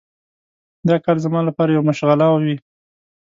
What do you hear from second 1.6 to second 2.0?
یوه